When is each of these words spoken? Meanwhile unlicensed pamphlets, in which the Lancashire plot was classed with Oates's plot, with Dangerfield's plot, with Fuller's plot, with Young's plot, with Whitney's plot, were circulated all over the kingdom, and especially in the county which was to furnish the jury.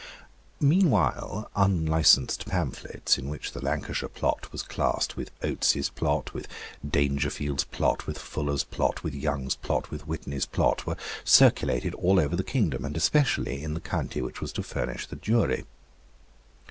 Meanwhile 0.59 1.51
unlicensed 1.55 2.47
pamphlets, 2.47 3.19
in 3.19 3.29
which 3.29 3.51
the 3.51 3.63
Lancashire 3.63 4.09
plot 4.09 4.51
was 4.51 4.63
classed 4.63 5.15
with 5.15 5.29
Oates's 5.43 5.89
plot, 5.89 6.33
with 6.33 6.47
Dangerfield's 6.83 7.65
plot, 7.65 8.07
with 8.07 8.17
Fuller's 8.17 8.63
plot, 8.63 9.03
with 9.03 9.13
Young's 9.13 9.55
plot, 9.55 9.91
with 9.91 10.07
Whitney's 10.07 10.47
plot, 10.47 10.87
were 10.87 10.97
circulated 11.23 11.93
all 11.93 12.19
over 12.19 12.35
the 12.35 12.43
kingdom, 12.43 12.83
and 12.83 12.97
especially 12.97 13.63
in 13.63 13.75
the 13.75 13.79
county 13.79 14.23
which 14.23 14.41
was 14.41 14.51
to 14.53 14.63
furnish 14.63 15.05
the 15.05 15.17
jury. 15.17 15.65